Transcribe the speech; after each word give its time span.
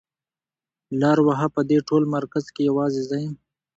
لار 1.01 1.17
وهه 1.27 1.47
په 1.55 1.61
دې 1.69 1.77
ټول 1.87 2.03
مرکز 2.15 2.45
کې 2.53 2.67
يوازې 2.69 3.01
زه 3.09 3.17
يم. 3.23 3.35